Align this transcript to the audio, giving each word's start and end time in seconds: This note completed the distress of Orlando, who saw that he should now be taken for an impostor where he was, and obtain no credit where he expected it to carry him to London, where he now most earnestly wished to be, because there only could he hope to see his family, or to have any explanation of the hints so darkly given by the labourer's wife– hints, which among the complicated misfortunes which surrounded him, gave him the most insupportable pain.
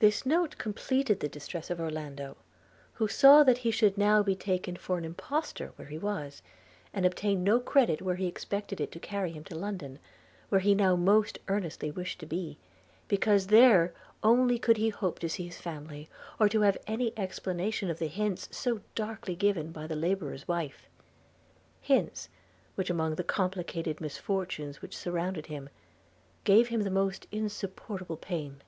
This 0.00 0.24
note 0.24 0.56
completed 0.56 1.20
the 1.20 1.28
distress 1.28 1.68
of 1.68 1.78
Orlando, 1.78 2.38
who 2.94 3.06
saw 3.06 3.42
that 3.42 3.58
he 3.58 3.70
should 3.70 3.98
now 3.98 4.22
be 4.22 4.34
taken 4.34 4.76
for 4.76 4.96
an 4.96 5.04
impostor 5.04 5.72
where 5.76 5.88
he 5.88 5.98
was, 5.98 6.40
and 6.94 7.04
obtain 7.04 7.44
no 7.44 7.60
credit 7.60 8.00
where 8.00 8.14
he 8.14 8.26
expected 8.26 8.80
it 8.80 8.90
to 8.92 8.98
carry 8.98 9.30
him 9.32 9.44
to 9.44 9.54
London, 9.54 9.98
where 10.48 10.62
he 10.62 10.74
now 10.74 10.96
most 10.96 11.38
earnestly 11.48 11.90
wished 11.90 12.18
to 12.20 12.24
be, 12.24 12.56
because 13.08 13.48
there 13.48 13.92
only 14.22 14.58
could 14.58 14.78
he 14.78 14.88
hope 14.88 15.18
to 15.18 15.28
see 15.28 15.44
his 15.44 15.60
family, 15.60 16.08
or 16.38 16.48
to 16.48 16.62
have 16.62 16.78
any 16.86 17.12
explanation 17.18 17.90
of 17.90 17.98
the 17.98 18.06
hints 18.08 18.48
so 18.50 18.80
darkly 18.94 19.36
given 19.36 19.70
by 19.70 19.86
the 19.86 19.96
labourer's 19.96 20.48
wife– 20.48 20.88
hints, 21.82 22.30
which 22.74 22.88
among 22.88 23.16
the 23.16 23.22
complicated 23.22 24.00
misfortunes 24.00 24.80
which 24.80 24.96
surrounded 24.96 25.48
him, 25.48 25.68
gave 26.44 26.68
him 26.68 26.84
the 26.84 26.90
most 26.90 27.26
insupportable 27.30 28.16
pain. 28.16 28.62